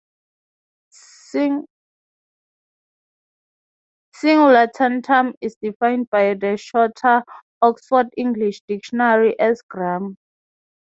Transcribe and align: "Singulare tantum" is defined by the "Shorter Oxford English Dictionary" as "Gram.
"Singulare 1.29 1.67
tantum" 4.73 5.35
is 5.41 5.55
defined 5.61 6.09
by 6.09 6.33
the 6.33 6.57
"Shorter 6.57 7.21
Oxford 7.61 8.07
English 8.17 8.61
Dictionary" 8.67 9.37
as 9.39 9.61
"Gram. 9.61 10.17